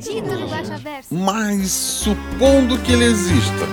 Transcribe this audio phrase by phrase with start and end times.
[0.00, 1.14] Guaxaverso.
[1.14, 3.66] Mas supondo que ele exista.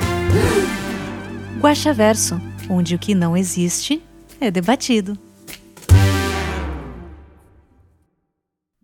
[1.61, 4.03] Guaxaverso, onde o que não existe
[4.41, 5.17] é debatido.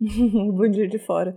[0.00, 1.36] Bundir de fora.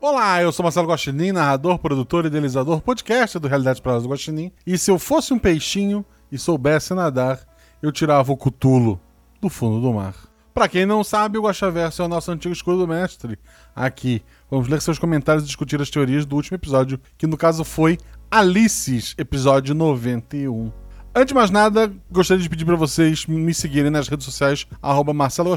[0.00, 4.50] Olá, eu sou Marcelo Guaxinim, narrador, produtor e idealizador podcast do Realidade para do Guaxinim.
[4.66, 7.40] E se eu fosse um peixinho e soubesse nadar,
[7.82, 8.98] eu tirava o cutulo
[9.40, 10.14] do fundo do mar.
[10.56, 13.38] Pra quem não sabe, o Guaxaverso é o nosso antigo escudo do mestre.
[13.74, 17.62] Aqui, vamos ler seus comentários e discutir as teorias do último episódio, que no caso
[17.62, 17.98] foi
[18.30, 20.72] Alices, episódio 91.
[21.14, 25.12] Antes de mais nada, gostaria de pedir para vocês me seguirem nas redes sociais, arroba
[25.12, 25.54] Marcelo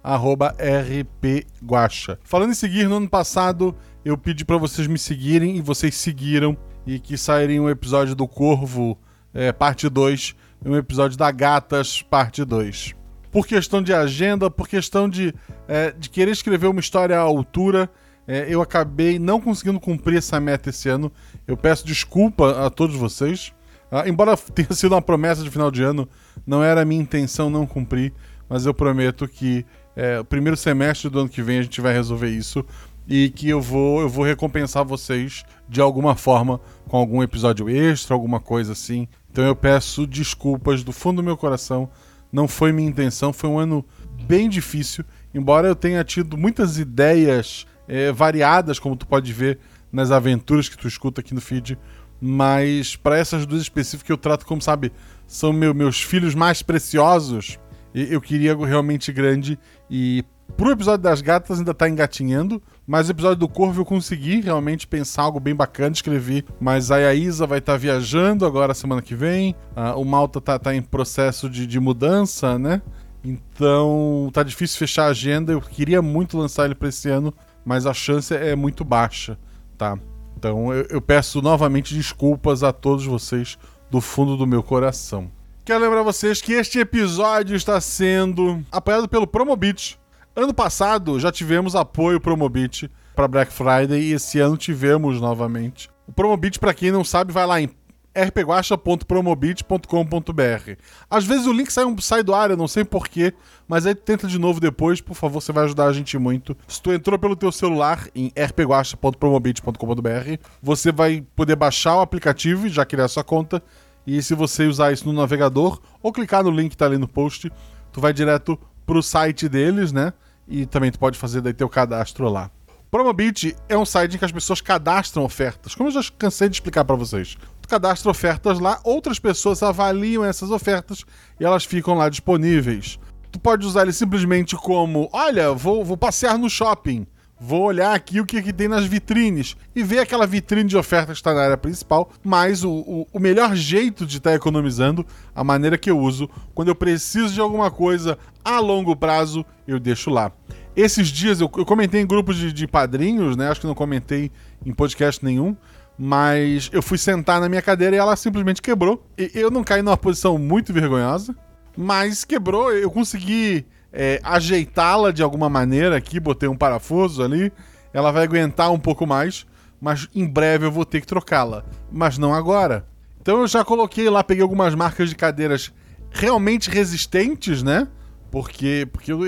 [0.00, 2.16] arroba rpguacha.
[2.22, 6.56] Falando em seguir, no ano passado eu pedi para vocês me seguirem e vocês seguiram,
[6.86, 8.96] e que sairia um episódio do Corvo,
[9.34, 12.94] é, parte 2, e um episódio da Gatas, parte 2
[13.36, 15.34] por questão de agenda, por questão de,
[15.68, 17.86] é, de querer escrever uma história à altura,
[18.26, 21.12] é, eu acabei não conseguindo cumprir essa meta esse ano.
[21.46, 23.52] Eu peço desculpa a todos vocês.
[23.90, 26.08] Ah, embora tenha sido uma promessa de final de ano,
[26.46, 28.14] não era minha intenção não cumprir,
[28.48, 31.92] mas eu prometo que é, o primeiro semestre do ano que vem a gente vai
[31.92, 32.64] resolver isso
[33.06, 38.14] e que eu vou, eu vou recompensar vocês de alguma forma com algum episódio extra,
[38.14, 39.06] alguma coisa assim.
[39.30, 41.90] Então eu peço desculpas do fundo do meu coração
[42.36, 43.82] não foi minha intenção, foi um ano
[44.28, 45.02] bem difícil.
[45.32, 49.58] Embora eu tenha tido muitas ideias é, variadas, como tu pode ver
[49.90, 51.78] nas aventuras que tu escuta aqui no feed,
[52.20, 54.92] mas para essas duas específicas eu trato como, sabe,
[55.26, 57.58] são meu, meus filhos mais preciosos,
[57.94, 59.58] e eu queria algo realmente grande.
[59.88, 60.22] E
[60.58, 64.86] pro episódio das gatas ainda tá engatinhando, mas o episódio do Corvo eu consegui realmente
[64.86, 66.44] pensar algo bem bacana, escrevi.
[66.60, 69.56] Mas aí a Isa vai estar tá viajando agora semana que vem.
[69.96, 72.80] O Malta tá, tá em processo de, de mudança, né?
[73.24, 75.52] Então tá difícil fechar a agenda.
[75.52, 79.36] Eu queria muito lançar ele para esse ano, mas a chance é muito baixa,
[79.76, 79.98] tá?
[80.38, 83.58] Então eu, eu peço novamente desculpas a todos vocês
[83.90, 85.28] do fundo do meu coração.
[85.64, 89.98] Quero lembrar vocês que este episódio está sendo apoiado pelo Promobit.
[90.36, 95.88] Ano passado já tivemos apoio Promobit para Black Friday e esse ano tivemos novamente.
[96.06, 97.70] O Promobit, para quem não sabe, vai lá em
[98.14, 100.82] rpguacha.promobit.com.br.
[101.08, 103.32] Às vezes o link sai, sai do ar, eu não sei porquê,
[103.66, 106.54] mas aí tenta de novo depois, por favor, você vai ajudar a gente muito.
[106.68, 112.70] Se tu entrou pelo teu celular em rpguacha.promobit.com.br, você vai poder baixar o aplicativo e
[112.70, 113.62] já criar sua conta.
[114.06, 117.08] E se você usar isso no navegador ou clicar no link que tá ali no
[117.08, 117.50] post,
[117.90, 120.12] tu vai direto pro site deles, né?
[120.46, 122.50] E também tu pode fazer daí teu cadastro lá.
[122.90, 126.56] Promobit é um site em que as pessoas cadastram ofertas, como eu já cansei de
[126.56, 127.36] explicar para vocês.
[127.60, 131.04] Tu cadastra ofertas lá, outras pessoas avaliam essas ofertas
[131.38, 132.98] e elas ficam lá disponíveis.
[133.32, 137.06] Tu pode usar ele simplesmente como: olha, vou, vou passear no shopping,
[137.38, 141.16] vou olhar aqui o que, que tem nas vitrines e ver aquela vitrine de ofertas
[141.16, 142.10] que está na área principal.
[142.24, 145.04] Mas o, o, o melhor jeito de estar tá economizando,
[145.34, 149.78] a maneira que eu uso, quando eu preciso de alguma coisa a longo prazo, eu
[149.78, 150.32] deixo lá.
[150.74, 153.48] Esses dias eu, eu comentei em grupos de, de, padrinhos, né?
[153.48, 154.30] Acho que não comentei
[154.64, 155.56] em podcast nenhum.
[155.98, 159.02] Mas eu fui sentar na minha cadeira e ela simplesmente quebrou.
[159.16, 161.34] E eu não caí numa posição muito vergonhosa,
[161.74, 162.70] mas quebrou.
[162.70, 167.52] Eu consegui é, ajeitá-la de alguma maneira aqui, botei um parafuso ali.
[167.92, 169.46] Ela vai aguentar um pouco mais,
[169.80, 171.64] mas em breve eu vou ter que trocá-la.
[171.90, 172.86] Mas não agora.
[173.20, 175.72] Então eu já coloquei lá, peguei algumas marcas de cadeiras
[176.10, 177.88] realmente resistentes, né?
[178.30, 179.20] Porque, porque eu,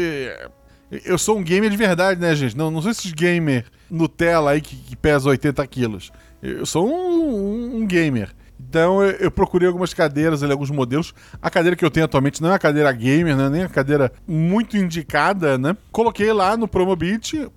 [1.04, 2.56] eu sou um gamer de verdade, né, gente?
[2.56, 6.12] Não, não sou esses gamer Nutella aí que, que pesa 80 quilos.
[6.43, 8.31] Eu sou um, um, um gamer.
[8.60, 11.14] Então eu, procurei algumas cadeiras ali, alguns modelos.
[11.40, 13.49] A cadeira que eu tenho atualmente não é uma cadeira gamer, né?
[13.49, 15.76] Nem a cadeira muito indicada, né?
[15.93, 17.49] Coloquei lá no Promobit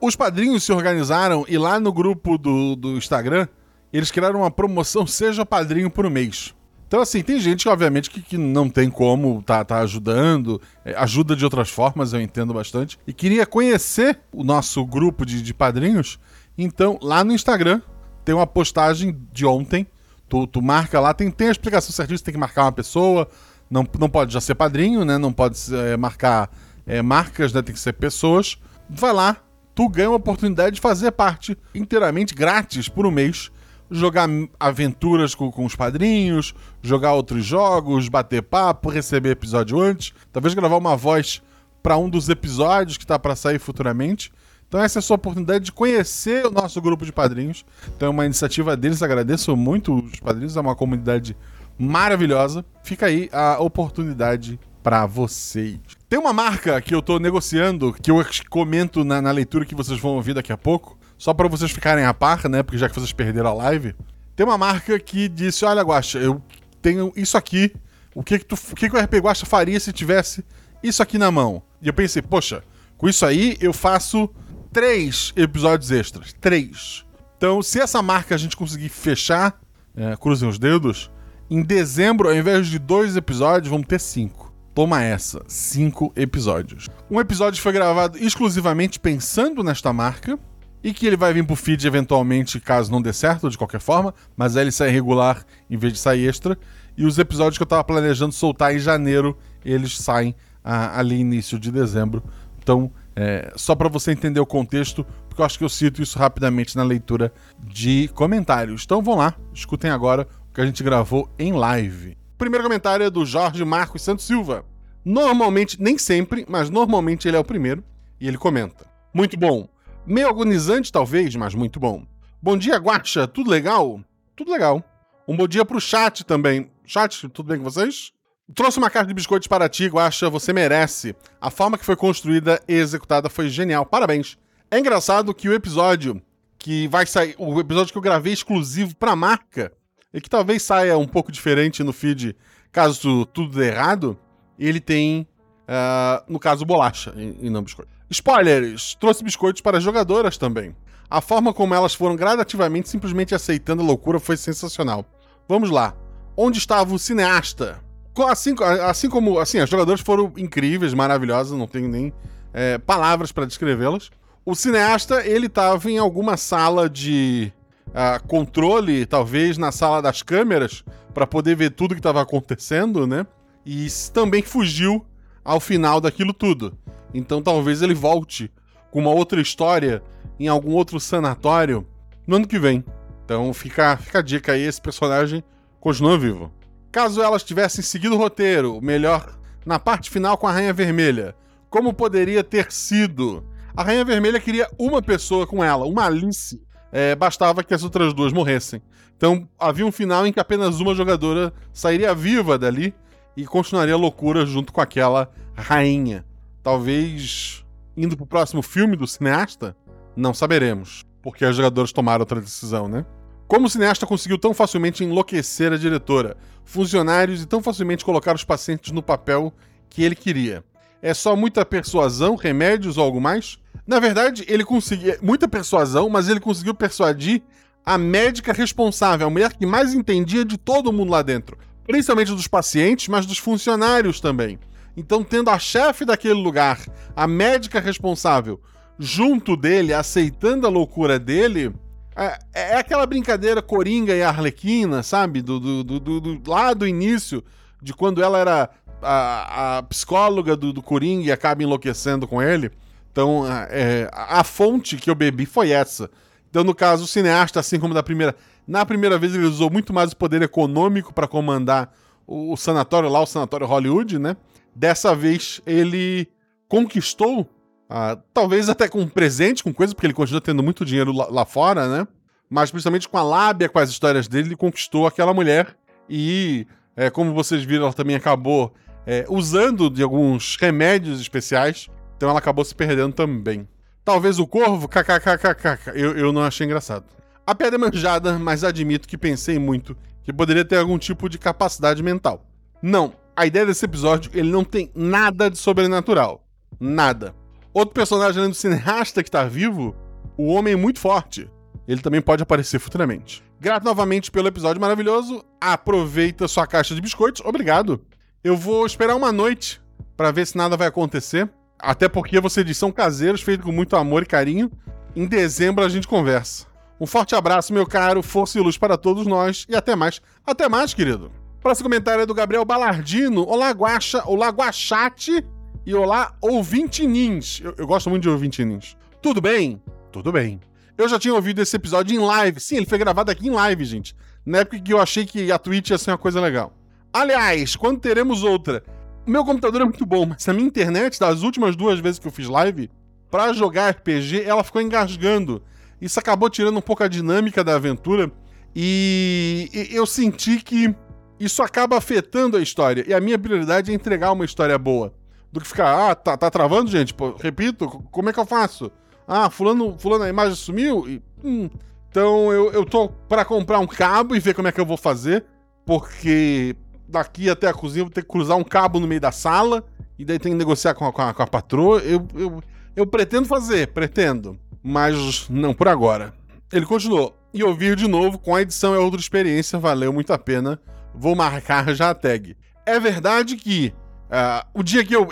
[0.01, 3.49] Os padrinhos se organizaram e lá no grupo do, do Instagram,
[3.96, 6.55] eles criaram uma promoção Seja Padrinho por mês.
[6.87, 11.35] Então, assim, tem gente, obviamente, que, que não tem como tá, tá ajudando, é, ajuda
[11.35, 16.20] de outras formas, eu entendo bastante, e queria conhecer o nosso grupo de, de padrinhos.
[16.56, 17.81] Então, lá no Instagram,
[18.25, 19.87] tem uma postagem de ontem,
[20.29, 23.29] tu, tu marca lá, tem, tem a explicação certinha, você tem que marcar uma pessoa,
[23.70, 25.19] não, não pode já ser padrinho, né?
[25.19, 26.50] Não pode é, marcar
[26.87, 27.62] é, marcas, né?
[27.62, 28.58] Tem que ser pessoas.
[28.88, 29.37] Vai lá,
[29.75, 33.50] tu ganha uma oportunidade de fazer parte inteiramente grátis por um mês.
[33.96, 40.52] Jogar aventuras com, com os padrinhos, jogar outros jogos, bater papo, receber episódio antes, talvez
[40.52, 41.41] gravar uma voz
[41.82, 44.32] para um dos episódios que tá para sair futuramente.
[44.67, 47.64] Então essa é a sua oportunidade de conhecer o nosso grupo de padrinhos.
[47.94, 51.37] Então é uma iniciativa deles, agradeço muito os padrinhos, é uma comunidade
[51.79, 52.64] maravilhosa.
[52.82, 55.79] Fica aí a oportunidade para vocês.
[56.08, 59.99] Tem uma marca que eu tô negociando, que eu comento na, na leitura que vocês
[59.99, 62.62] vão ouvir daqui a pouco, só para vocês ficarem a par, né?
[62.62, 63.94] Porque já que vocês perderam a live.
[64.37, 66.43] Tem uma marca que disse: Olha, Guaxa, eu
[66.82, 67.75] tenho isso aqui.
[68.15, 70.44] O que que, tu, o que que o RP Guaxa faria se tivesse
[70.82, 71.62] isso aqui na mão?
[71.81, 72.63] E eu pensei: Poxa,
[72.99, 74.29] com isso aí eu faço
[74.70, 76.34] três episódios extras.
[76.34, 77.06] Três.
[77.39, 79.58] Então, se essa marca a gente conseguir fechar,
[79.96, 81.10] é, cruzem os dedos,
[81.49, 84.53] em dezembro, ao invés de dois episódios, vamos ter cinco.
[84.75, 86.91] Toma essa, cinco episódios.
[87.10, 90.39] Um episódio foi gravado exclusivamente pensando nesta marca
[90.84, 94.14] e que ele vai vir pro feed eventualmente, caso não dê certo, de qualquer forma,
[94.36, 96.58] mas aí ele sai regular em vez de sair extra.
[96.94, 101.58] E os episódios que eu tava planejando soltar em janeiro, eles saem ah, ali início
[101.58, 102.22] de dezembro.
[102.62, 106.19] Então, é, só para você entender o contexto, porque eu acho que eu cito isso
[106.19, 108.82] rapidamente na leitura de comentários.
[108.84, 112.14] Então vão lá, escutem agora o que a gente gravou em live.
[112.36, 114.67] Primeiro comentário é do Jorge Marcos Santos Silva.
[115.03, 117.82] Normalmente, nem sempre, mas normalmente ele é o primeiro.
[118.20, 119.69] E ele comenta: Muito bom.
[120.06, 122.05] Meio agonizante, talvez, mas muito bom.
[122.43, 123.27] Bom dia, Guaxa.
[123.27, 124.01] Tudo legal?
[124.37, 124.84] Tudo legal.
[125.27, 126.70] Um bom dia pro chat também.
[126.84, 128.13] Chat, tudo bem com vocês?
[128.55, 130.29] Trouxe uma caixa de biscoitos para ti, Guaxa.
[130.29, 131.17] Você merece.
[131.41, 133.87] A forma que foi construída e executada foi genial.
[133.87, 134.37] Parabéns.
[134.70, 136.20] É engraçado que o episódio
[136.58, 139.73] que vai sair, o episódio que eu gravei exclusivo pra marca,
[140.13, 142.37] e que talvez saia um pouco diferente no feed,
[142.70, 144.19] caso tudo dê errado,
[144.58, 145.27] ele tem,
[145.67, 147.94] ah, no caso, bolacha e, e não biscoito.
[148.11, 148.94] Spoilers!
[149.01, 150.75] Trouxe biscoitos para as jogadoras também.
[151.08, 155.05] A forma como elas foram gradativamente simplesmente aceitando a loucura foi sensacional.
[155.49, 155.94] Vamos lá.
[156.37, 157.82] Onde estava o cineasta?
[158.29, 158.55] Assim,
[158.87, 162.13] assim como assim, as jogadoras foram incríveis, maravilhosas, não tenho nem
[162.53, 164.11] é, palavras para descrevê-las.
[164.46, 167.53] O cineasta, ele tava em alguma sala de
[167.94, 170.84] ah, controle, talvez na sala das câmeras,
[171.15, 173.27] para poder ver tudo que estava acontecendo, né?
[173.65, 175.05] E também fugiu
[175.44, 176.77] ao final daquilo tudo.
[177.15, 178.51] Então talvez ele volte
[178.91, 180.03] com uma outra história
[180.39, 181.87] em algum outro sanatório
[182.27, 182.85] no ano que vem.
[183.25, 185.43] Então fica, fica a dica aí, esse personagem
[185.81, 186.53] continua vivo.
[186.93, 191.35] Caso elas tivessem seguido o roteiro, melhor na parte final com a Rainha Vermelha,
[191.71, 193.44] como poderia ter sido?
[193.77, 196.63] A Rainha Vermelha queria uma pessoa com ela, uma Alice.
[196.93, 198.81] É, bastava que as outras duas morressem.
[199.17, 202.94] Então havia um final em que apenas uma jogadora sairia viva dali
[203.37, 206.25] e continuaria a loucura junto com aquela rainha.
[206.65, 207.63] Talvez
[207.94, 209.77] indo pro próximo filme do cineasta?
[210.17, 213.05] Não saberemos, porque os jogadores tomaram outra decisão, né?
[213.47, 218.44] Como o cineasta conseguiu tão facilmente enlouquecer a diretora, funcionários e tão facilmente colocar os
[218.44, 219.53] pacientes no papel
[219.91, 220.65] que ele queria?
[221.03, 223.59] É só muita persuasão, remédios ou algo mais?
[223.87, 227.43] Na verdade, ele conseguiu muita persuasão, mas ele conseguiu persuadir
[227.85, 232.49] a médica responsável, a mulher que mais entendia de todo mundo lá dentro, principalmente dos
[232.49, 234.59] pacientes, mas dos funcionários também.
[234.96, 236.81] Então, tendo a chefe daquele lugar,
[237.17, 238.60] a médica responsável,
[238.98, 241.74] junto dele, aceitando a loucura dele,
[242.17, 245.43] é, é aquela brincadeira Coringa e Arlequina, sabe?
[245.43, 247.43] Do, do, do, do- lá do início,
[247.82, 248.70] de quando ela era
[249.03, 252.70] a, a psicóloga do, do Coringa e acaba enlouquecendo com ele.
[253.10, 256.08] Então, é, a fonte que eu bebi foi essa.
[256.51, 258.34] Então, no caso, o cineasta, assim como da primeira.
[258.67, 261.93] Na primeira vez, ele usou muito mais o poder econômico para comandar
[262.27, 264.36] o, o sanatório lá, o sanatório Hollywood, né?
[264.75, 266.29] Dessa vez, ele
[266.69, 267.49] conquistou,
[267.89, 271.27] ah, talvez até com um presente, com coisa, porque ele continua tendo muito dinheiro lá,
[271.31, 272.09] lá fora, né?
[272.51, 275.77] Mas principalmente com a lábia, com as histórias dele, ele conquistou aquela mulher.
[276.09, 276.67] E,
[276.97, 278.75] é, como vocês viram, ela também acabou
[279.07, 281.89] é, usando de alguns remédios especiais.
[282.17, 283.69] Então ela acabou se perdendo também.
[284.05, 287.07] Talvez o corvo, kkkk, eu, eu não achei engraçado.
[287.47, 291.39] A piada é manjada, mas admito que pensei muito que poderia ter algum tipo de
[291.39, 292.47] capacidade mental.
[292.83, 296.44] Não, a ideia desse episódio, ele não tem nada de sobrenatural.
[296.79, 297.34] Nada.
[297.72, 299.94] Outro personagem além do cineasta que tá vivo,
[300.36, 301.50] o Homem Muito Forte.
[301.86, 303.43] Ele também pode aparecer futuramente.
[303.60, 305.44] Grato novamente pelo episódio maravilhoso.
[305.60, 307.43] Aproveita sua caixa de biscoitos.
[307.44, 308.00] Obrigado.
[308.43, 309.81] Eu vou esperar uma noite
[310.17, 311.50] pra ver se nada vai acontecer.
[311.79, 314.70] Até porque você diz, são caseiros, feitos com muito amor e carinho.
[315.17, 316.67] Em dezembro a gente conversa.
[317.00, 320.20] Um forte abraço, meu caro, força e luz para todos nós e até mais.
[320.46, 321.31] Até mais, querido.
[321.65, 323.43] Próximo comentário é do Gabriel Balardino.
[323.49, 325.43] Olá, Guaxa, olá, Guaxate
[325.87, 327.59] e olá, ouvintinins.
[327.65, 328.94] Eu, eu gosto muito de ouvintinins.
[329.23, 329.83] Tudo bem?
[330.13, 330.61] Tudo bem.
[330.99, 332.61] Eu já tinha ouvido esse episódio em live.
[332.61, 334.15] Sim, ele foi gravado aqui em live, gente.
[334.44, 336.71] Na época que eu achei que a Twitch ia ser uma coisa legal.
[337.11, 338.85] Aliás, quando teremos outra?
[339.27, 342.29] O meu computador é muito bom, mas a minha internet, das últimas duas vezes que
[342.29, 342.91] eu fiz live,
[343.31, 345.63] pra jogar RPG, ela ficou engasgando.
[345.99, 348.31] Isso acabou tirando um pouco a dinâmica da aventura.
[348.77, 350.94] E eu senti que
[351.38, 353.05] isso acaba afetando a história.
[353.06, 355.12] E a minha prioridade é entregar uma história boa.
[355.53, 357.14] Do que ficar, ah, tá, tá travando, gente?
[357.14, 358.91] Pô, repito, como é que eu faço?
[359.26, 361.08] Ah, fulano, fulano a imagem sumiu?
[361.08, 361.70] E, hum.
[362.10, 364.96] Então eu, eu tô pra comprar um cabo e ver como é que eu vou
[364.96, 365.44] fazer.
[365.84, 366.76] Porque
[367.08, 369.84] daqui até a cozinha vou ter que cruzar um cabo no meio da sala.
[370.19, 371.98] E daí tem que negociar com a, com a, com a patroa.
[372.00, 372.62] Eu, eu,
[372.94, 374.58] eu pretendo fazer, pretendo.
[374.82, 376.34] Mas não por agora.
[376.72, 377.36] Ele continuou.
[377.53, 380.81] E ouvir de novo com a edição é outra experiência, valeu muito a pena.
[381.15, 382.56] Vou marcar já a tag.
[382.85, 383.94] É verdade que
[384.31, 385.29] ah, o dia que eu.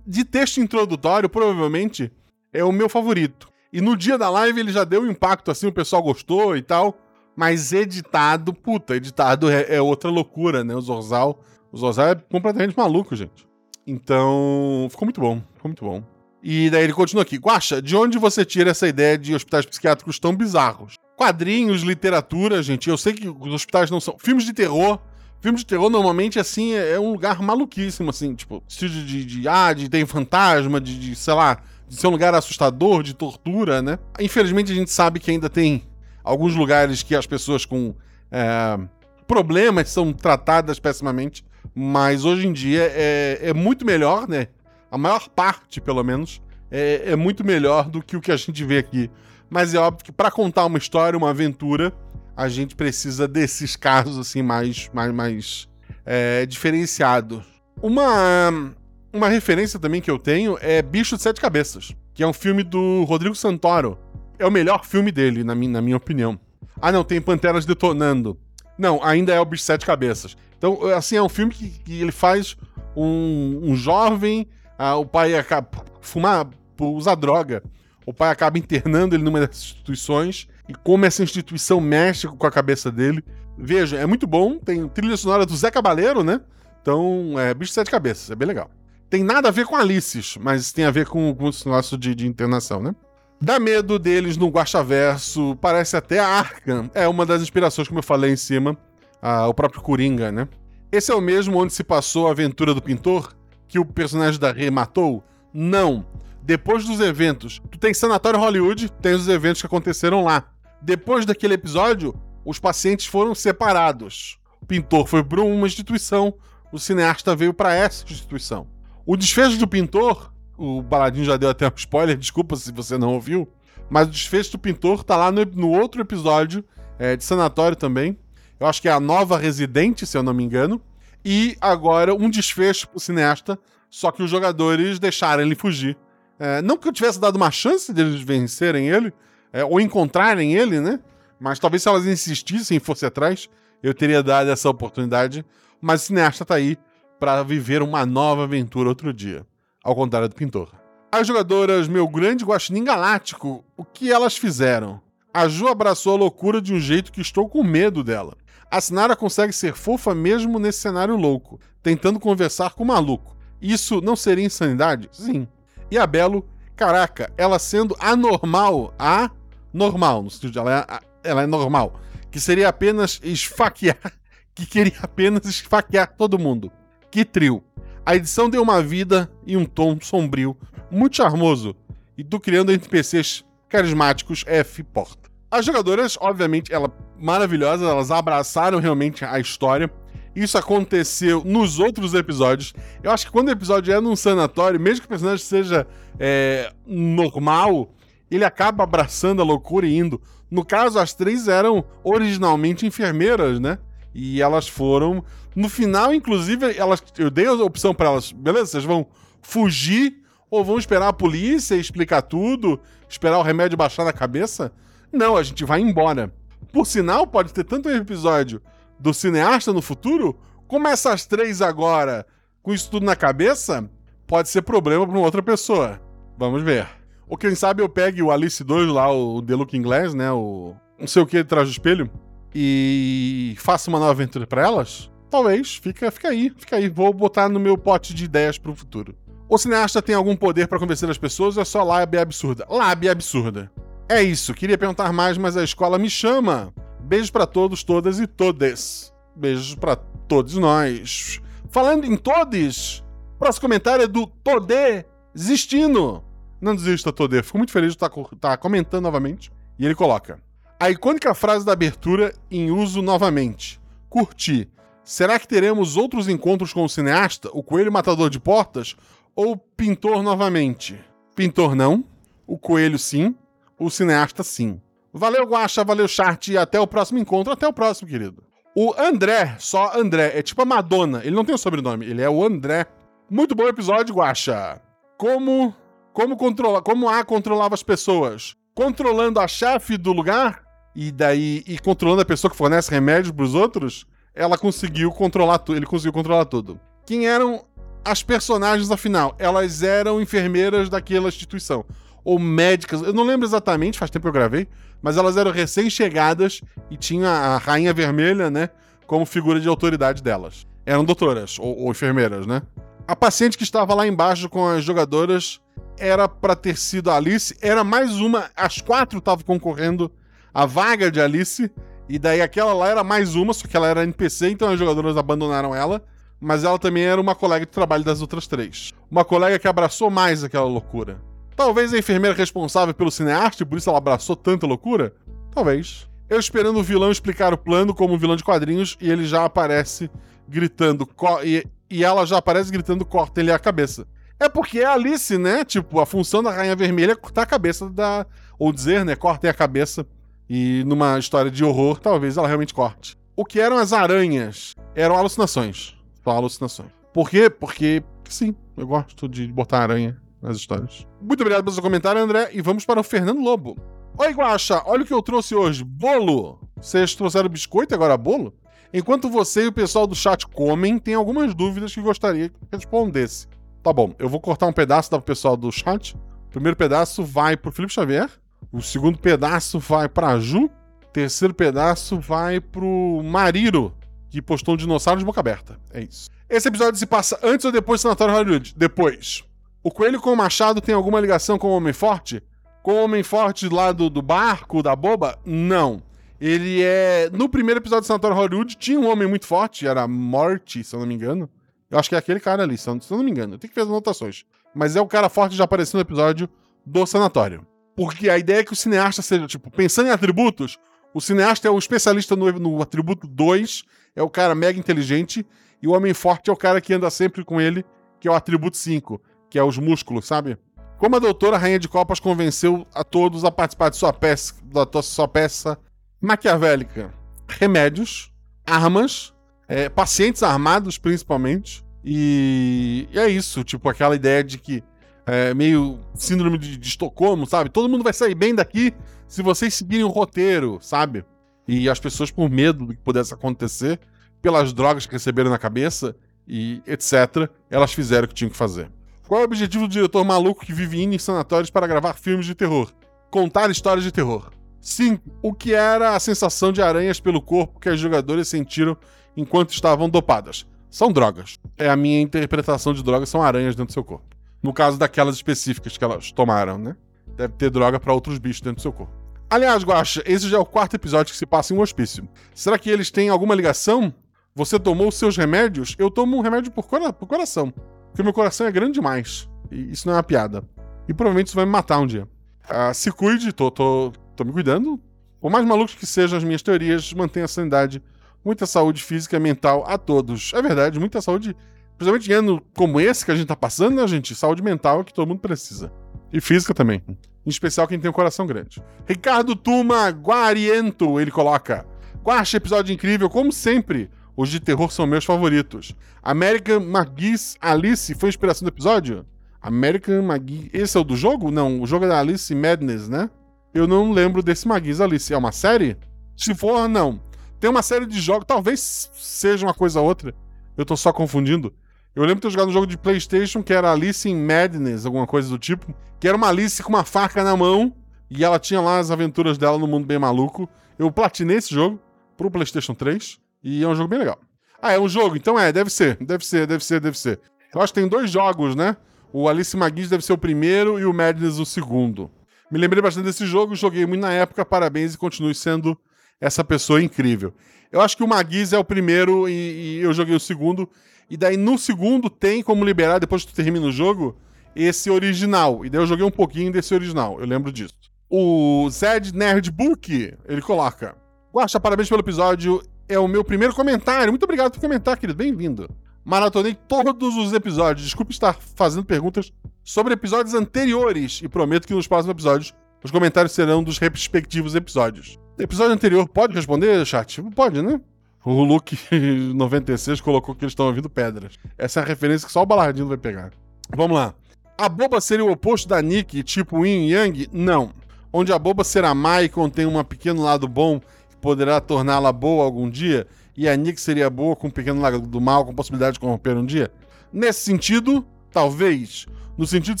[0.06, 2.10] De texto introdutório, provavelmente,
[2.52, 3.48] é o meu favorito.
[3.72, 6.96] E no dia da live ele já deu impacto assim, o pessoal gostou e tal.
[7.36, 10.74] Mas editado, puta, editado é, é outra loucura, né?
[10.74, 11.40] O Zorzal.
[11.72, 13.46] O Zorzal é completamente maluco, gente.
[13.84, 16.02] Então, ficou muito bom, ficou muito bom.
[16.42, 17.36] E daí ele continua aqui.
[17.36, 20.94] Guaxa, de onde você tira essa ideia de hospitais psiquiátricos tão bizarros?
[21.16, 22.88] Quadrinhos, literatura, gente.
[22.88, 24.16] Eu sei que os hospitais não são.
[24.18, 24.98] Filmes de terror.
[25.40, 29.46] Filmes de terror, normalmente, assim, é é um lugar maluquíssimo, assim, tipo, estilo de, de,
[29.46, 33.82] ah, de ter fantasma, de, de, sei lá, de ser um lugar assustador, de tortura,
[33.82, 33.98] né?
[34.18, 35.82] Infelizmente, a gente sabe que ainda tem
[36.22, 37.94] alguns lugares que as pessoas com
[38.32, 38.78] é,
[39.26, 41.44] problemas são tratadas pessimamente,
[41.74, 44.48] mas hoje em dia é, é muito melhor, né?
[44.90, 46.40] A maior parte, pelo menos,
[46.70, 49.10] é, é muito melhor do que o que a gente vê aqui.
[49.54, 51.92] Mas é óbvio que para contar uma história, uma aventura,
[52.36, 55.68] a gente precisa desses casos assim mais, mais, mais
[56.04, 57.40] é, diferenciados.
[57.80, 58.74] Uma,
[59.12, 62.64] uma referência também que eu tenho é Bicho de Sete Cabeças, que é um filme
[62.64, 63.96] do Rodrigo Santoro.
[64.40, 66.36] É o melhor filme dele, na minha, na minha opinião.
[66.82, 68.36] Ah, não, tem Panteras Detonando.
[68.76, 70.36] Não, ainda é o Bicho de Sete Cabeças.
[70.58, 72.56] Então, assim, é um filme que, que ele faz
[72.96, 75.68] um, um jovem, ah, o pai acaba
[76.00, 76.44] fumar,
[76.80, 77.62] usar droga.
[78.06, 82.50] O pai acaba internando ele numa dessas instituições e como essa instituição mexe com a
[82.50, 83.24] cabeça dele.
[83.56, 84.58] Veja, é muito bom.
[84.58, 86.40] Tem trilha sonora do Zé Cabaleiro, né?
[86.82, 88.70] Então, é bicho de sete cabeças, é bem legal.
[89.08, 92.26] Tem nada a ver com Alices, mas tem a ver com, com negócio de, de
[92.26, 92.94] internação, né?
[93.40, 96.90] Dá medo deles no Guaxaverso, parece até a Arkham.
[96.94, 98.76] É uma das inspirações, como eu falei em cima,
[99.20, 100.48] a, o próprio Coringa, né?
[100.92, 103.34] Esse é o mesmo onde se passou a aventura do pintor,
[103.66, 105.24] que o personagem da Rei matou?
[105.52, 106.04] Não.
[106.46, 110.44] Depois dos eventos, tu tem Sanatório Hollywood, tem os eventos que aconteceram lá.
[110.82, 114.38] Depois daquele episódio, os pacientes foram separados.
[114.60, 116.34] O pintor foi para uma instituição,
[116.70, 118.66] o cineasta veio para essa instituição.
[119.06, 123.14] O desfecho do pintor, o Baladinho já deu até um spoiler, desculpa se você não
[123.14, 123.48] ouviu,
[123.88, 126.62] mas o desfecho do pintor tá lá no, no outro episódio
[126.98, 128.18] é, de Sanatório também.
[128.60, 130.78] Eu acho que é a nova residente, se eu não me engano.
[131.24, 133.58] E agora um desfecho pro cineasta,
[133.88, 135.96] só que os jogadores deixaram ele fugir.
[136.38, 139.12] É, não que eu tivesse dado uma chance deles vencerem ele,
[139.52, 141.00] é, ou encontrarem ele, né?
[141.38, 143.48] Mas talvez se elas insistissem e fosse atrás,
[143.82, 145.44] eu teria dado essa oportunidade.
[145.80, 146.76] Mas o cineasta tá aí
[147.20, 149.46] para viver uma nova aventura outro dia.
[149.82, 150.72] Ao contrário do pintor.
[151.12, 155.00] As jogadoras Meu Grande Guaxinim Galáctico, o que elas fizeram?
[155.32, 158.36] A Ju abraçou a loucura de um jeito que estou com medo dela.
[158.70, 163.36] A Sinara consegue ser fofa mesmo nesse cenário louco, tentando conversar com o maluco.
[163.60, 165.08] Isso não seria insanidade?
[165.12, 165.46] Sim.
[165.90, 169.30] E a Belo, caraca, ela sendo anormal, a
[169.72, 170.86] normal, no sentido de ela
[171.22, 172.00] é, ela é normal,
[172.30, 173.98] que seria apenas esfaquear,
[174.54, 176.70] que queria apenas esfaquear todo mundo.
[177.10, 177.62] Que trio.
[178.04, 180.56] A edição deu uma vida e um tom sombrio,
[180.90, 181.74] muito charmoso,
[182.16, 185.30] e tu criando NPCs carismáticos F porta.
[185.50, 189.90] As jogadoras, obviamente, ela maravilhosas, elas abraçaram realmente a história.
[190.34, 192.74] Isso aconteceu nos outros episódios.
[193.02, 195.86] Eu acho que quando o episódio é num sanatório, mesmo que o personagem seja
[196.18, 197.92] é, normal,
[198.30, 200.20] ele acaba abraçando a loucura e indo.
[200.50, 203.78] No caso, as três eram originalmente enfermeiras, né?
[204.14, 205.24] E elas foram.
[205.54, 209.06] No final, inclusive, elas, eu dei a opção para elas: beleza, vocês vão
[209.40, 214.72] fugir ou vão esperar a polícia explicar tudo, esperar o remédio baixar na cabeça?
[215.12, 216.32] Não, a gente vai embora.
[216.72, 218.60] Por sinal, pode ter tanto um episódio
[219.04, 220.34] do cineasta no futuro,
[220.66, 222.26] como essas três agora,
[222.62, 223.86] com isso tudo na cabeça,
[224.26, 226.00] pode ser problema para outra pessoa.
[226.38, 226.88] Vamos ver.
[227.28, 230.32] Ou quem sabe eu pegue o Alice 2 lá, o The Look Inglês, né?
[230.32, 232.10] O não sei o que atrás do espelho.
[232.54, 235.10] E faça uma nova aventura para elas?
[235.28, 235.76] Talvez.
[235.76, 236.88] Fica, fica aí, fica aí.
[236.88, 239.14] Vou botar no meu pote de ideias para o futuro.
[239.50, 242.66] O cineasta tem algum poder para convencer as pessoas ou é só lábia absurda?
[242.70, 243.70] Lábia absurda.
[244.08, 244.54] É isso.
[244.54, 246.72] Queria perguntar mais, mas a escola me chama.
[247.04, 249.12] Beijos para todos, todas e todes.
[249.36, 251.38] Beijos para todos nós.
[251.68, 253.04] Falando em todes,
[253.38, 255.04] próximo comentário é do Todê
[255.36, 256.24] Zistino.
[256.58, 257.42] Não desista, Todê.
[257.42, 259.52] Fico muito feliz de estar tá, tá comentando novamente.
[259.78, 260.40] E ele coloca:
[260.80, 263.78] A icônica frase da abertura em uso novamente.
[264.08, 264.70] Curti.
[265.04, 268.96] Será que teremos outros encontros com o cineasta, o coelho matador de portas,
[269.36, 270.98] ou pintor novamente?
[271.36, 272.02] Pintor não,
[272.46, 273.36] o coelho sim,
[273.78, 274.80] o cineasta sim.
[275.16, 277.52] Valeu, Guacha, valeu, Chart, e até o próximo encontro.
[277.52, 278.42] Até o próximo, querido.
[278.74, 281.20] O André, só André, é tipo a Madonna.
[281.22, 282.86] Ele não tem o sobrenome, ele é o André.
[283.30, 284.82] Muito bom episódio, Guacha.
[285.16, 285.72] Como
[286.12, 288.56] como controlar, como A controlava as pessoas?
[288.74, 290.62] Controlando a chefe do lugar
[290.94, 295.58] e daí e controlando a pessoa que fornece remédios para os outros, ela conseguiu controlar
[295.58, 296.80] tudo, ele conseguiu controlar tudo.
[297.06, 297.64] Quem eram
[298.04, 299.34] as personagens afinal?
[299.38, 301.84] Elas eram enfermeiras daquela instituição
[302.24, 304.66] ou médicas, eu não lembro exatamente, faz tempo que eu gravei,
[305.02, 308.70] mas elas eram recém-chegadas e tinha a Rainha Vermelha, né,
[309.06, 310.66] como figura de autoridade delas.
[310.86, 312.62] Eram doutoras ou, ou enfermeiras, né?
[313.06, 315.60] A paciente que estava lá embaixo com as jogadoras
[315.98, 320.10] era para ter sido a Alice, era mais uma, as quatro estavam concorrendo
[320.52, 321.70] à vaga de Alice,
[322.08, 325.16] e daí aquela lá era mais uma, só que ela era NPC, então as jogadoras
[325.16, 326.02] abandonaram ela,
[326.40, 328.92] mas ela também era uma colega de trabalho das outras três.
[329.10, 331.20] Uma colega que abraçou mais aquela loucura.
[331.56, 335.14] Talvez a enfermeira responsável pelo cineasta e por isso ela abraçou tanta loucura?
[335.52, 336.08] Talvez.
[336.28, 339.44] Eu esperando o vilão explicar o plano como um vilão de quadrinhos e ele já
[339.44, 340.10] aparece
[340.48, 341.08] gritando.
[341.44, 344.06] E, e ela já aparece gritando: corta ele a cabeça.
[344.40, 345.64] É porque é Alice, né?
[345.64, 348.26] Tipo, a função da Rainha Vermelha é cortar a cabeça da.
[348.58, 349.14] Ou dizer, né?
[349.14, 350.04] Cortem a cabeça.
[350.50, 353.16] E numa história de horror, talvez ela realmente corte.
[353.36, 354.74] O que eram as aranhas?
[354.94, 355.96] Eram alucinações.
[356.22, 356.90] Só alucinações.
[357.12, 357.48] Por quê?
[357.48, 361.06] Porque, sim, eu gosto de botar aranha nas histórias.
[361.20, 362.50] Muito obrigado pelo seu comentário, André.
[362.52, 363.76] E vamos para o Fernando Lobo.
[364.16, 365.82] Oi, Guaxa, olha o que eu trouxe hoje.
[365.82, 366.60] Bolo!
[366.80, 368.54] Vocês trouxeram biscoito agora bolo?
[368.92, 373.48] Enquanto você e o pessoal do chat comem, tem algumas dúvidas que gostaria que respondesse.
[373.82, 376.16] Tá bom, eu vou cortar um pedaço do pessoal do chat
[376.54, 378.30] primeiro pedaço vai pro Felipe Xavier,
[378.72, 383.92] o segundo pedaço vai pra Ju, o terceiro pedaço vai pro Mariro,
[384.30, 385.80] que postou um dinossauro de boca aberta.
[385.92, 386.30] É isso.
[386.48, 388.72] Esse episódio se passa antes ou depois do Sanatório Hollywood?
[388.76, 389.42] Depois.
[389.84, 392.42] O Coelho com o Machado tem alguma ligação com o Homem Forte?
[392.82, 395.38] Com o Homem Forte lá do, do barco, da boba?
[395.44, 396.02] Não.
[396.40, 397.28] Ele é.
[397.30, 401.00] No primeiro episódio do Sanatório Hollywood tinha um homem muito forte, era Morty, se eu
[401.00, 401.50] não me engano.
[401.90, 403.54] Eu acho que é aquele cara ali, se eu não me engano.
[403.54, 404.46] Eu tenho que as anotações.
[404.74, 406.48] Mas é o cara forte que já apareceu no episódio
[406.86, 407.66] do Sanatório.
[407.94, 410.78] Porque a ideia é que o cineasta seja, tipo, pensando em atributos,
[411.12, 413.84] o cineasta é o especialista no, no atributo 2,
[414.16, 415.46] é o cara mega inteligente,
[415.82, 417.84] e o homem forte é o cara que anda sempre com ele,
[418.18, 419.20] que é o atributo 5,
[419.54, 420.58] que é os músculos, sabe?
[420.98, 425.00] Como a doutora Rainha de Copas convenceu a todos a participar de sua peça, da
[425.00, 425.78] sua peça
[426.20, 427.14] maquiavélica?
[427.46, 428.32] Remédios,
[428.66, 429.32] armas,
[429.68, 434.82] é, pacientes armados principalmente, e, e é isso, tipo, aquela ideia de que
[435.24, 437.70] é, meio síndrome de, de, Estocolmo, sabe?
[437.70, 438.92] Todo mundo vai sair bem daqui
[439.28, 441.24] se vocês seguirem o roteiro, sabe?
[441.68, 444.00] E as pessoas, por medo do que pudesse acontecer,
[444.42, 448.90] pelas drogas que receberam na cabeça e etc., elas fizeram o que tinham que fazer.
[449.26, 452.44] Qual é o objetivo do diretor maluco que vive indo em sanatórios para gravar filmes
[452.44, 452.92] de terror?
[453.30, 454.50] Contar histórias de terror.
[454.82, 455.22] 5.
[455.40, 458.94] O que era a sensação de aranhas pelo corpo que as jogadoras sentiram
[459.34, 460.66] enquanto estavam dopadas?
[460.90, 461.58] São drogas.
[461.78, 464.26] É a minha interpretação de drogas, são aranhas dentro do seu corpo.
[464.62, 466.94] No caso daquelas específicas que elas tomaram, né?
[467.34, 469.12] Deve ter droga para outros bichos dentro do seu corpo.
[469.48, 472.28] Aliás, Guacha, esse já é o quarto episódio que se passa em um hospício.
[472.54, 474.12] Será que eles têm alguma ligação?
[474.54, 475.96] Você tomou seus remédios?
[475.98, 477.72] Eu tomo um remédio por, cora por coração.
[478.14, 479.50] Porque meu coração é grande demais.
[479.72, 480.62] E isso não é uma piada.
[481.08, 482.28] E provavelmente isso vai me matar um dia.
[482.68, 485.00] Ah, se cuide, tô, tô, tô me cuidando.
[485.40, 488.00] Por mais malucos que sejam as minhas teorias, mantenha a sanidade.
[488.44, 490.52] Muita saúde física e mental a todos.
[490.54, 491.56] É verdade, muita saúde
[491.96, 494.34] Principalmente em ano como esse que a gente tá passando, né, gente?
[494.34, 495.92] Saúde mental é que todo mundo precisa.
[496.32, 497.02] E física também.
[497.08, 498.82] Em especial quem tem um coração grande.
[499.06, 501.86] Ricardo Tuma Guariento, ele coloca.
[502.24, 504.10] Guacha, episódio incrível, como sempre.
[504.36, 505.94] Os de terror são meus favoritos.
[506.22, 509.24] American McGee's Alice foi inspiração do episódio?
[509.62, 510.70] American McGee.
[510.72, 511.50] Esse é o do jogo?
[511.50, 513.30] Não, o jogo é da Alice Madness, né?
[513.72, 515.32] Eu não lembro desse McGee's Alice.
[515.32, 515.96] É uma série?
[516.36, 517.20] Se for, não.
[517.58, 520.34] Tem uma série de jogos, talvez seja uma coisa ou outra.
[520.76, 521.72] Eu tô só confundindo.
[522.14, 525.26] Eu lembro de ter jogado um jogo de PlayStation que era Alice in Madness, alguma
[525.26, 527.94] coisa do tipo, que era uma Alice com uma faca na mão
[528.28, 530.68] e ela tinha lá as aventuras dela no mundo bem maluco.
[530.98, 532.00] Eu platinei esse jogo
[532.36, 534.38] pro PlayStation 3 e é um jogo bem legal.
[534.80, 535.36] Ah, é um jogo?
[535.36, 537.40] Então é, deve ser, deve ser, deve ser, deve ser.
[537.74, 538.96] Eu acho que tem dois jogos, né?
[539.32, 542.30] O Alice Magis deve ser o primeiro e o Madness o segundo.
[542.70, 545.98] Me lembrei bastante desse jogo, joguei muito na época, parabéns e continue sendo
[546.40, 547.52] essa pessoa incrível.
[547.90, 550.88] Eu acho que o Magis é o primeiro e, e eu joguei o segundo.
[551.30, 554.36] E daí no segundo tem como liberar, depois que tu termina o jogo,
[554.76, 555.84] esse original.
[555.84, 557.94] E daí eu joguei um pouquinho desse original, eu lembro disso.
[558.28, 561.16] O Zed Nerdbook, ele coloca:
[561.52, 562.82] Guaxa, parabéns pelo episódio.
[563.08, 564.32] É o meu primeiro comentário.
[564.32, 565.36] Muito obrigado por comentar, querido.
[565.36, 565.88] Bem-vindo.
[566.24, 568.06] Maratonei todos os episódios.
[568.06, 573.52] Desculpe estar fazendo perguntas sobre episódios anteriores e prometo que nos próximos episódios os comentários
[573.52, 575.38] serão dos respectivos episódios.
[575.58, 577.42] Episódio anterior, pode responder, chat?
[577.54, 578.00] Pode, né?
[578.42, 578.98] O Luke
[579.54, 581.58] 96 colocou que eles estão ouvindo pedras.
[581.76, 583.52] Essa é a referência que só o Balardino vai pegar.
[583.94, 584.34] Vamos lá.
[584.78, 587.50] A boba seria o oposto da Nick, tipo Yin Yang?
[587.52, 587.92] Não.
[588.32, 591.00] Onde a boba será má e contém um pequeno lado bom
[591.44, 595.42] poderá torná-la boa algum dia, e a Nick seria boa com um pequeno lado do
[595.42, 596.90] mal com possibilidade de corromper um dia?
[597.30, 599.26] Nesse sentido, talvez.
[599.58, 600.00] No sentido de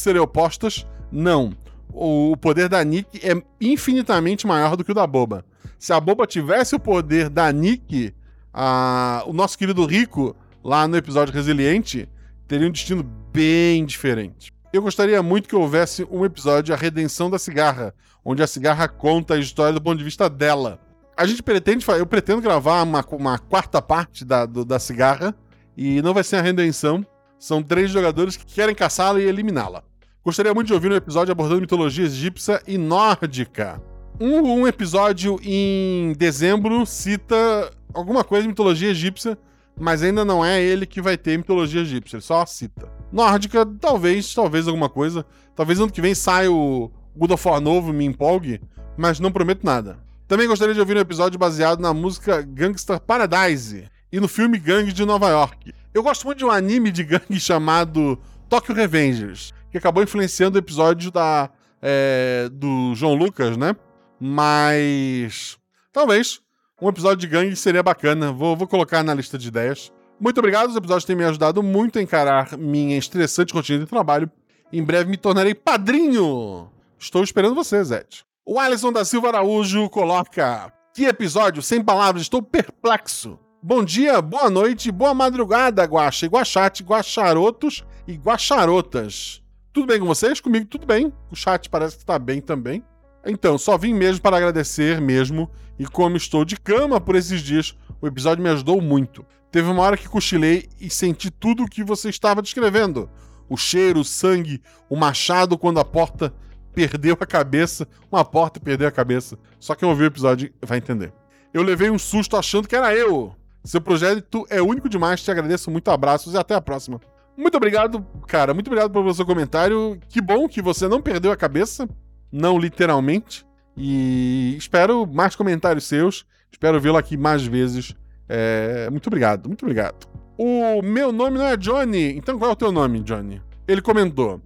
[0.00, 1.52] serem opostas, não.
[1.92, 5.44] O poder da Nick é infinitamente maior do que o da boba.
[5.78, 8.14] Se a boba tivesse o poder da Nick,
[8.50, 12.08] a, o nosso querido Rico, lá no episódio Resiliente,
[12.48, 14.50] teria um destino bem diferente.
[14.72, 19.34] Eu gostaria muito que houvesse um episódio A Redenção da Cigarra, onde a cigarra conta
[19.34, 20.80] a história do ponto de vista dela.
[21.16, 25.34] A gente pretende, eu pretendo gravar uma, uma quarta parte da, do, da cigarra,
[25.76, 27.04] e não vai ser a redenção.
[27.38, 29.82] São três jogadores que querem caçá-la e eliminá-la.
[30.24, 33.82] Gostaria muito de ouvir um episódio abordando mitologia egípcia e nórdica.
[34.18, 39.36] Um, um episódio em dezembro cita alguma coisa de mitologia egípcia,
[39.78, 42.88] mas ainda não é ele que vai ter mitologia egípcia, ele só cita.
[43.12, 45.26] Nórdica, talvez, talvez alguma coisa.
[45.54, 48.60] Talvez ano que vem saia o God of War novo me empolgue,
[48.96, 49.98] mas não prometo nada.
[50.34, 54.92] Também gostaria de ouvir um episódio baseado na música Gangster Paradise e no filme Gangue
[54.92, 55.72] de Nova York.
[55.94, 58.18] Eu gosto muito de um anime de gangue chamado
[58.48, 61.48] Tokyo Revengers, que acabou influenciando o episódio da,
[61.80, 63.76] é, do João Lucas, né?
[64.18, 65.56] Mas.
[65.92, 66.40] Talvez
[66.82, 68.32] um episódio de gangue seria bacana.
[68.32, 69.92] Vou, vou colocar na lista de ideias.
[70.18, 74.28] Muito obrigado, os episódios têm me ajudado muito a encarar minha estressante rotina de trabalho
[74.72, 76.72] Em breve me tornarei padrinho.
[76.98, 78.24] Estou esperando você, Zed.
[78.46, 83.38] O Alisson da Silva Araújo coloca: Que episódio, sem palavras, estou perplexo.
[83.62, 89.42] Bom dia, boa noite, boa madrugada, Guaxa, Guaxate, Guaxarotos e Guaxarotas.
[89.72, 90.42] Tudo bem com vocês?
[90.42, 91.10] Comigo tudo bem.
[91.30, 92.84] O chat parece que está bem também.
[93.24, 95.50] Então, só vim mesmo para agradecer mesmo.
[95.78, 99.24] E como estou de cama por esses dias, o episódio me ajudou muito.
[99.50, 103.08] Teve uma hora que cochilei e senti tudo o que você estava descrevendo.
[103.48, 106.34] O cheiro, o sangue, o machado quando a porta
[106.74, 107.86] perdeu a cabeça.
[108.10, 109.38] Uma porta perdeu a cabeça.
[109.58, 111.12] Só quem ouviu o episódio vai entender.
[111.52, 113.34] Eu levei um susto achando que era eu.
[113.62, 115.22] Seu projeto é único demais.
[115.22, 115.90] Te agradeço muito.
[115.90, 117.00] Abraços e até a próxima.
[117.36, 118.52] Muito obrigado, cara.
[118.52, 119.98] Muito obrigado pelo seu comentário.
[120.08, 121.88] Que bom que você não perdeu a cabeça.
[122.30, 123.46] Não literalmente.
[123.76, 126.26] E espero mais comentários seus.
[126.50, 127.94] Espero vê-lo aqui mais vezes.
[128.28, 128.88] É...
[128.90, 130.06] Muito obrigado, muito obrigado.
[130.36, 132.16] O meu nome não é Johnny.
[132.16, 133.40] Então qual é o teu nome, Johnny?
[133.66, 134.40] Ele comentou.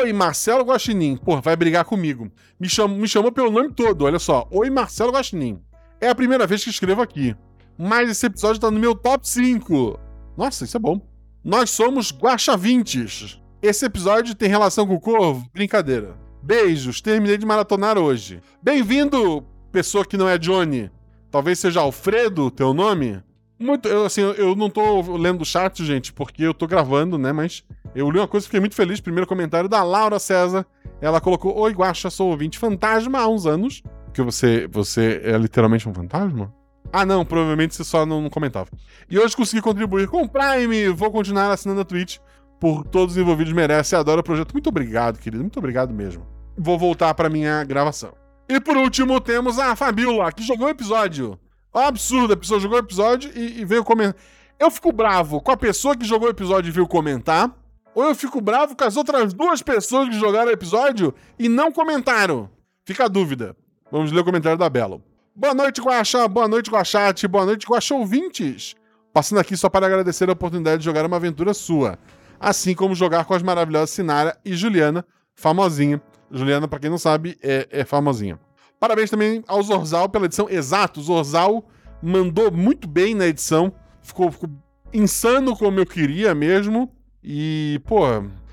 [0.00, 1.18] Oi, Marcelo Guaxinim.
[1.18, 2.32] Pô, vai brigar comigo.
[2.58, 2.88] Me, cham...
[2.88, 4.48] me chamou pelo nome todo, olha só.
[4.50, 5.60] Oi, Marcelo Guaxinim.
[6.00, 7.36] É a primeira vez que escrevo aqui.
[7.76, 10.00] Mas esse episódio tá no meu top 5.
[10.34, 10.98] Nossa, isso é bom.
[11.44, 13.38] Nós somos Guaxavintes.
[13.60, 15.46] Esse episódio tem relação com o Corvo?
[15.52, 16.16] Brincadeira.
[16.42, 18.40] Beijos, terminei de maratonar hoje.
[18.62, 20.90] Bem-vindo, pessoa que não é Johnny.
[21.30, 23.22] Talvez seja Alfredo, teu nome?
[23.58, 27.30] Muito, eu, assim, eu não tô lendo o chat, gente, porque eu tô gravando, né?
[27.30, 27.62] Mas
[27.94, 29.00] eu li uma coisa e fiquei muito feliz.
[29.00, 30.66] Primeiro comentário da Laura César.
[31.00, 33.82] Ela colocou: Oi, Guaxa, sou ouvinte fantasma há uns anos.
[34.12, 36.54] Que você, você é literalmente um fantasma?
[36.92, 38.68] Ah, não, provavelmente você só não, não comentava.
[39.10, 40.88] E hoje consegui contribuir com o Prime.
[40.90, 42.18] Vou continuar assinando a Twitch.
[42.60, 43.96] Por todos os envolvidos merece.
[43.96, 44.52] Adoro o projeto.
[44.52, 45.42] Muito obrigado, querido.
[45.42, 46.26] Muito obrigado mesmo.
[46.56, 48.12] Vou voltar para minha gravação.
[48.48, 51.38] E por último, temos a Fabiola, que jogou o episódio.
[51.72, 54.20] Absurdo, a pessoa jogou o episódio e, e veio comentar.
[54.58, 57.50] Eu fico bravo com a pessoa que jogou o episódio e veio comentar,
[57.94, 61.70] ou eu fico bravo com as outras duas pessoas que jogaram o episódio e não
[61.70, 62.48] comentaram.
[62.84, 63.56] Fica a dúvida.
[63.90, 65.02] Vamos ler o comentário da Belo.
[65.34, 66.26] Boa noite, Guaxa.
[66.26, 67.28] Boa noite, Guaxate.
[67.28, 68.74] Boa noite, Guaxa ouvintes.
[69.12, 71.98] Passando aqui só para agradecer a oportunidade de jogar uma aventura sua.
[72.40, 76.02] Assim como jogar com as maravilhosas Sinara e Juliana, famosinha.
[76.30, 78.38] Juliana, para quem não sabe, é, é famosinha.
[78.80, 80.48] Parabéns também ao Zorzal pela edição.
[80.50, 81.64] Exato, o Zorzal
[82.02, 83.72] mandou muito bem na edição.
[84.00, 84.50] Ficou, ficou
[84.92, 86.90] insano como eu queria mesmo.
[87.22, 88.00] E, pô,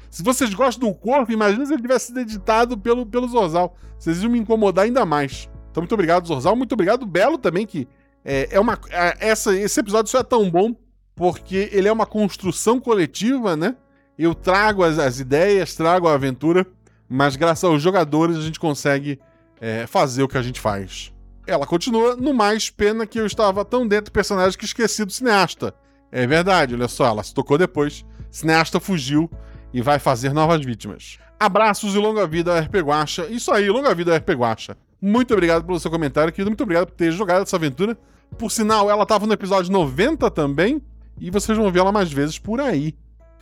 [0.09, 3.75] se vocês gostam do corpo, imagina se ele tivesse sido editado pelo, pelo Zorzal.
[3.97, 5.49] Vocês iam me incomodar ainda mais.
[5.71, 6.55] Então, muito obrigado, Zorzal.
[6.55, 7.87] Muito obrigado, Belo, também, que
[8.23, 8.77] é, é uma.
[8.89, 10.75] É, essa, esse episódio só é tão bom
[11.15, 13.75] porque ele é uma construção coletiva, né?
[14.17, 16.65] Eu trago as, as ideias, trago a aventura,
[17.07, 19.19] mas graças aos jogadores a gente consegue
[19.59, 21.13] é, fazer o que a gente faz.
[21.45, 25.11] Ela continua, no mais, pena que eu estava tão dentro do personagem que esqueci do
[25.11, 25.73] cineasta.
[26.11, 28.05] É verdade, olha só, ela se tocou depois.
[28.31, 29.29] Cineasta fugiu
[29.73, 31.19] e vai fazer novas vítimas.
[31.39, 33.25] Abraços e longa vida ao RP Guacha.
[33.27, 34.77] Isso aí, longa vida ao RP Guacha.
[35.01, 36.49] Muito obrigado pelo seu comentário, querido.
[36.49, 37.97] Muito obrigado por ter jogado essa aventura.
[38.37, 40.81] Por sinal, ela estava no episódio 90 também.
[41.19, 42.93] E vocês vão ver ela mais vezes por aí.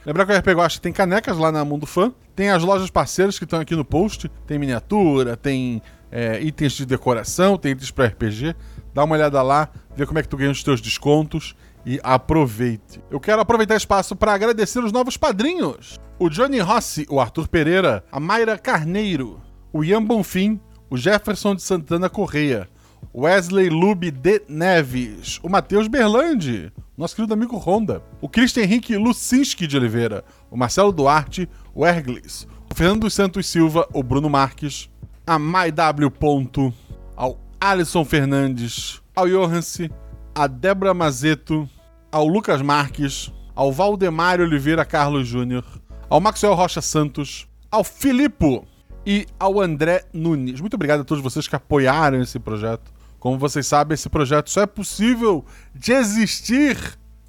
[0.05, 2.13] Lembrar que o RP Guacha tem canecas lá na Mundo Fã.
[2.35, 4.29] Tem as lojas parceiras que estão aqui no post.
[4.45, 8.55] Tem miniatura, tem é, itens de decoração, tem itens para RPG.
[8.93, 11.55] Dá uma olhada lá, vê como é que tu ganha os teus descontos
[11.87, 13.01] e aproveite.
[13.09, 18.03] Eu quero aproveitar espaço para agradecer os novos padrinhos: o Johnny Rossi, o Arthur Pereira,
[18.11, 19.39] a Mayra Carneiro,
[19.71, 22.69] o Ian Bonfim, o Jefferson de Santana Correia,
[23.15, 29.65] Wesley Lube de Neves, o Matheus Berlandi, nosso querido amigo Honda, o Christian Henrique Lucinski
[29.65, 34.89] de Oliveira, o Marcelo Duarte, o Erglis, o Fernando dos Santos Silva, o Bruno Marques,
[35.25, 36.11] a MyW.
[36.11, 36.73] Ponto,
[37.15, 39.89] ao Alisson Fernandes, ao Johanse,
[40.35, 41.67] a Débora Mazeto,
[42.11, 45.63] ao Lucas Marques, ao Valdemar Oliveira Carlos Júnior,
[46.09, 48.61] ao Maxwell Rocha Santos, ao Filipe
[49.05, 50.61] e ao André Nunes.
[50.61, 52.91] Muito obrigado a todos vocês que apoiaram esse projeto.
[53.19, 55.43] Como vocês sabem, esse projeto só é possível
[55.73, 56.77] de existir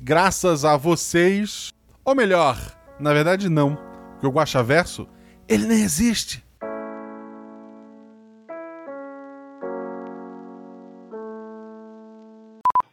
[0.01, 1.73] graças a vocês.
[2.05, 2.59] Ou melhor,
[3.01, 3.77] na verdade não,
[4.13, 5.09] porque o Guaxa Verso,
[5.49, 6.45] ele nem existe.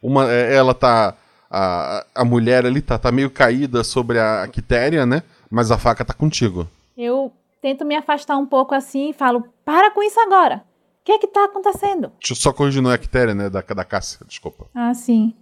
[0.00, 1.14] Uma, é, ela tá.
[1.50, 5.22] A, a mulher ali tá, tá meio caída sobre a Quitéria, né?
[5.50, 6.68] Mas a faca tá contigo.
[6.96, 7.32] Eu
[7.62, 10.64] tento me afastar um pouco assim e falo: para com isso agora.
[11.00, 12.10] O que é que tá acontecendo?
[12.20, 13.48] Deixa eu só corrigir, não é a Quitéria, né?
[13.48, 14.66] Da, da Cássia, desculpa.
[14.74, 15.34] Ah, sim.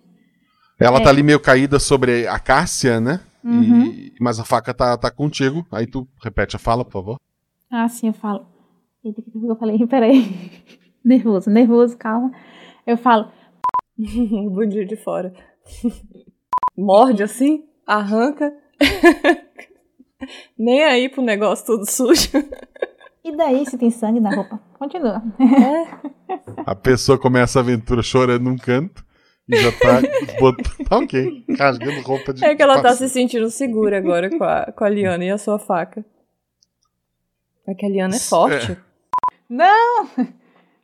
[0.78, 1.02] Ela É.
[1.02, 3.20] tá ali meio caída sobre a Cássia, né?
[3.42, 3.86] Uhum.
[3.86, 5.66] E- mas a faca tá, tá contigo.
[5.72, 7.20] Aí tu repete a fala, por favor.
[7.70, 8.46] Ah, sim, eu falo.
[9.02, 9.78] Eu falei?
[9.88, 10.50] Peraí.
[11.04, 12.30] Nervoso, nervoso, calma.
[12.86, 13.30] Eu falo:
[13.96, 15.32] Bundinho de fora.
[16.76, 18.52] Morde assim, arranca.
[20.58, 22.30] Nem aí pro negócio tudo sujo.
[23.22, 24.60] E daí se tem sangue na roupa?
[24.78, 25.22] Continua.
[26.66, 29.04] A pessoa começa a aventura chorando num canto
[29.48, 30.00] e já tá
[30.40, 30.88] botando.
[30.88, 31.44] Tá ok.
[31.58, 32.44] Rasgando roupa de.
[32.44, 35.38] É que ela tá se sentindo segura agora com a, com a Liana e a
[35.38, 36.04] sua faca.
[37.66, 38.76] É que a Liana é forte.
[39.48, 40.08] Não!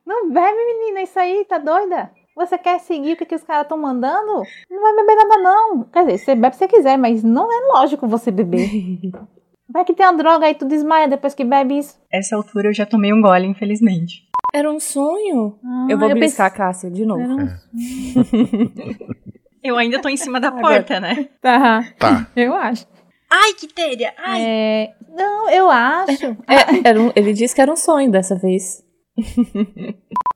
[0.07, 2.11] Não bebe, menina, isso aí, tá doida?
[2.41, 4.43] Você quer seguir o que, que os caras estão mandando?
[4.71, 5.85] Não vai beber nada, não.
[5.85, 8.69] Quer dizer, você bebe se você quiser, mas não é lógico você beber.
[9.73, 11.97] Vai que tem uma droga aí, tu desmaia depois que bebe isso.
[12.13, 14.25] Essa altura eu já tomei um gole, infelizmente.
[14.53, 15.61] Era um sonho.
[15.65, 17.21] Ah, eu vou eu beliscar a pensei- Cássia de novo.
[17.23, 17.49] Era um-
[19.63, 21.29] Eu ainda tô em cima da Agora- porta, né?
[21.41, 22.27] Tá, Tá.
[22.35, 22.85] eu acho.
[23.31, 24.13] Ai, que téria!
[24.19, 24.41] Ai!
[24.43, 26.27] É, Não, eu acho.
[26.49, 28.83] É, era um- ele disse que era um sonho dessa vez.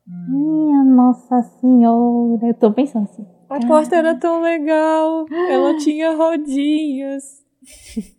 [0.06, 2.46] Minha Nossa Senhora.
[2.46, 3.26] Eu tô pensando assim.
[3.48, 5.26] A porta era tão legal.
[5.30, 7.22] Ela tinha rodinhas.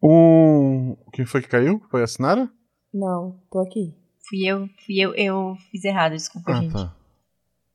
[0.00, 0.96] Um.
[1.12, 1.82] Quem foi que caiu?
[1.90, 2.48] Foi a Sinara?
[2.94, 3.94] Não, tô aqui.
[4.28, 6.72] Fui eu, fui eu, eu fiz errado, desculpa, Ah, gente.
[6.72, 6.94] tá.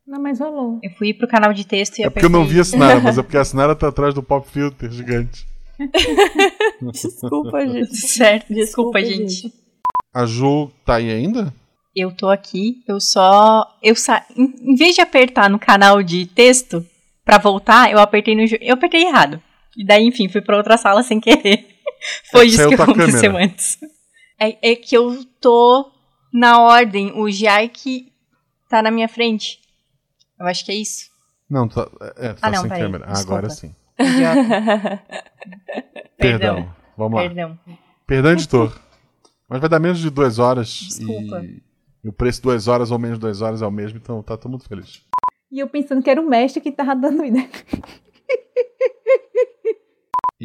[0.08, 0.80] Não, mas rolou.
[0.82, 3.18] Eu fui pro canal de texto e É porque eu não vi a Sinara, mas
[3.18, 5.46] é porque a Sinara tá atrás do pop filter gigante.
[6.94, 7.96] Desculpa, gente.
[7.96, 9.34] Certo, desculpa, Desculpa, gente.
[9.42, 9.54] gente.
[10.14, 11.54] A Ju tá aí ainda?
[11.96, 13.66] Eu tô aqui, eu só.
[13.82, 14.26] Eu sa...
[14.36, 16.86] em, vez de apertar no canal de texto
[17.24, 18.42] pra voltar, eu apertei no.
[18.60, 19.42] Eu apertei errado.
[19.78, 21.68] E daí, enfim, fui pra outra sala sem querer.
[22.32, 23.46] Foi É, isso que aconteceu câmera.
[23.46, 23.78] antes.
[24.40, 25.92] É, é que eu tô
[26.34, 27.12] na ordem.
[27.16, 28.12] O Jaik
[28.70, 29.60] tá na minha frente.
[30.40, 31.06] Eu acho que é isso.
[31.50, 33.06] Não, tá, é, tá Ah, não, sem peraí, câmera.
[33.08, 33.74] Ah, agora sim.
[36.18, 36.56] Perdão.
[36.56, 36.76] Perdão.
[36.98, 37.28] Vamos lá.
[37.28, 37.60] Perdão.
[38.06, 38.80] Perdão, editor.
[39.50, 40.68] Mas vai dar menos de duas horas.
[40.70, 41.44] Desculpa.
[41.44, 41.62] E,
[42.04, 44.36] e o preço de duas horas ou menos duas horas é o mesmo, então tá
[44.38, 45.06] todo mundo feliz.
[45.52, 47.50] E eu pensando que era o mestre que tava dando ideia.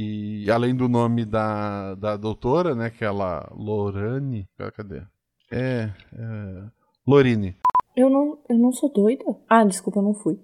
[0.01, 2.89] E além do nome da, da doutora, né?
[2.89, 3.51] Que é ela.
[3.53, 4.49] Lorane.
[4.77, 5.03] Cadê?
[5.51, 5.91] É.
[6.13, 6.63] é
[7.05, 7.57] Lorine.
[7.97, 9.25] Eu não, eu não sou doida?
[9.49, 10.39] Ah, desculpa, eu não fui.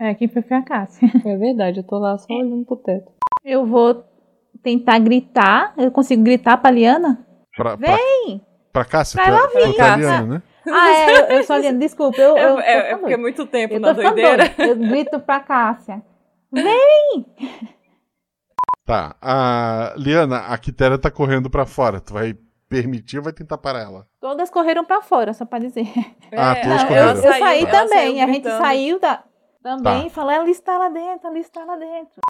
[0.00, 1.10] É, quem foi foi a Cássia.
[1.26, 3.10] É verdade, eu tô lá só olhando pro teto.
[3.44, 4.04] Eu vou
[4.62, 5.74] tentar gritar.
[5.76, 7.26] Eu consigo gritar pra Liana?
[7.56, 8.40] Pra, Vem!
[8.72, 9.52] Pra, Cássia, Pra ela vir.
[9.52, 10.42] tu é italiana, né?
[10.70, 11.60] Ah, é, eu, eu sou.
[11.78, 12.36] Desculpa, eu.
[12.36, 14.48] eu É, é, porque é muito tempo Eu na doideira.
[14.50, 14.54] doida.
[14.66, 16.02] Eu grito pra Cássia.
[18.84, 19.16] Tá.
[19.20, 22.00] A Liana, a Quitéria tá correndo pra fora.
[22.00, 22.34] Tu vai
[22.68, 24.06] permitir ou vai tentar parar ela?
[24.20, 25.86] Todas correram pra fora, só pra dizer.
[26.36, 27.08] Ah, É, todas Não, eu, correram.
[27.10, 27.88] eu saiu, saí também.
[28.18, 29.22] saiu a gente saiu da,
[29.62, 30.06] também Tá.
[30.06, 32.20] e falou: ela está lá dentro, ela está lá dentro.